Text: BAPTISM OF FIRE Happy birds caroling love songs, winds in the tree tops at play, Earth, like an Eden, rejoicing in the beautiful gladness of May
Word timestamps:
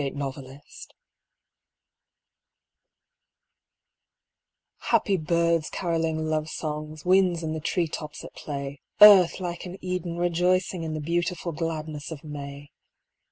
BAPTISM 0.01 0.21
OF 0.23 0.33
FIRE 0.33 0.61
Happy 4.79 5.15
birds 5.15 5.69
caroling 5.69 6.25
love 6.25 6.49
songs, 6.49 7.05
winds 7.05 7.43
in 7.43 7.53
the 7.53 7.59
tree 7.59 7.87
tops 7.87 8.23
at 8.23 8.33
play, 8.33 8.81
Earth, 8.99 9.39
like 9.39 9.67
an 9.67 9.77
Eden, 9.79 10.17
rejoicing 10.17 10.81
in 10.81 10.95
the 10.95 10.99
beautiful 11.01 11.51
gladness 11.51 12.09
of 12.09 12.23
May 12.23 12.71